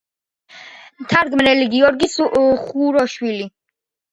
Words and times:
მთარგმნელი: 1.03 1.67
გიორგი 1.75 2.09
ხუროშვილი. 2.23 3.47